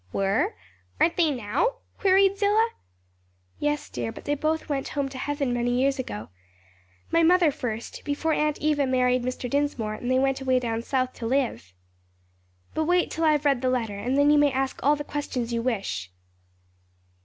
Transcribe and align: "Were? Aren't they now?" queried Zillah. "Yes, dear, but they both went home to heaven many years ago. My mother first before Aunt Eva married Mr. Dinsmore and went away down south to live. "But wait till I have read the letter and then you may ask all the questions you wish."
"Were? 0.11 0.55
Aren't 0.99 1.15
they 1.15 1.29
now?" 1.29 1.75
queried 1.99 2.35
Zillah. 2.35 2.69
"Yes, 3.59 3.87
dear, 3.87 4.11
but 4.11 4.25
they 4.25 4.33
both 4.33 4.67
went 4.67 4.87
home 4.89 5.09
to 5.09 5.17
heaven 5.19 5.53
many 5.53 5.79
years 5.79 5.99
ago. 5.99 6.29
My 7.11 7.21
mother 7.21 7.51
first 7.51 8.01
before 8.03 8.33
Aunt 8.33 8.57
Eva 8.57 8.87
married 8.87 9.21
Mr. 9.21 9.47
Dinsmore 9.47 9.93
and 9.93 10.09
went 10.23 10.41
away 10.41 10.57
down 10.57 10.81
south 10.81 11.13
to 11.19 11.27
live. 11.27 11.71
"But 12.73 12.85
wait 12.85 13.11
till 13.11 13.25
I 13.25 13.33
have 13.33 13.45
read 13.45 13.61
the 13.61 13.69
letter 13.69 13.99
and 13.99 14.17
then 14.17 14.31
you 14.31 14.39
may 14.39 14.51
ask 14.51 14.79
all 14.81 14.95
the 14.95 15.03
questions 15.03 15.53
you 15.53 15.61
wish." 15.61 16.09